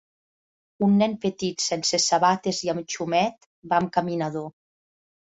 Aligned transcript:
Un 0.87 0.95
nen 1.01 1.13
petit 1.25 1.67
sense 1.67 2.01
sabates 2.07 2.65
i 2.69 2.75
amb 2.75 2.91
xumet 2.97 3.49
va 3.75 3.81
amb 3.83 3.97
caminador. 4.01 4.53